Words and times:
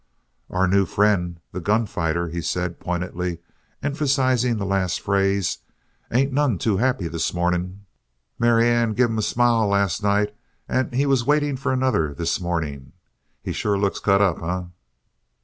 "Our 0.49 0.67
new 0.67 0.87
friend, 0.87 1.39
the 1.51 1.59
gun 1.59 1.85
fighter," 1.85 2.27
he 2.29 2.41
said, 2.41 2.79
pointedly 2.79 3.37
emphasizing 3.83 4.57
the 4.57 4.65
last 4.65 4.99
phrase, 4.99 5.59
"ain't 6.11 6.33
none 6.33 6.57
too 6.57 6.77
happy 6.77 7.07
this 7.07 7.35
morning. 7.35 7.85
Marianne 8.39 8.93
give 8.93 9.11
him 9.11 9.19
a 9.19 9.21
smile 9.21 9.67
last 9.67 10.01
night 10.01 10.35
and 10.67 10.91
he 10.91 11.05
was 11.05 11.27
waiting 11.27 11.55
for 11.55 11.71
another 11.71 12.15
this 12.15 12.39
morning. 12.41 12.93
He 13.43 13.53
sure 13.53 13.77
looks 13.77 13.99
cut 13.99 14.23
up, 14.23 14.41
eh?" 14.41 14.65